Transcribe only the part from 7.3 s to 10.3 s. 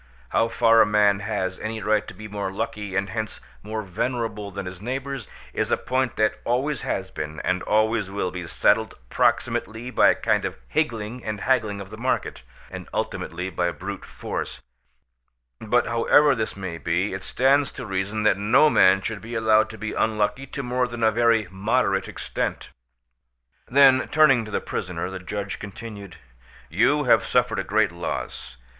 and always will be, settled proximately by a